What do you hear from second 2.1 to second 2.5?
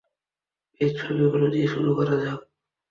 যাক।